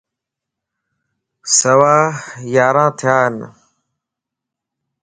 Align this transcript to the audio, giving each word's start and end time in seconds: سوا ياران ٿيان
سوا 1.57 1.97
ياران 2.53 2.89
ٿيان 2.99 3.35